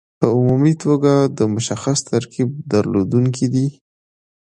[0.19, 3.67] په عمومي توګه د مشخص ترکیب درلودونکي دي.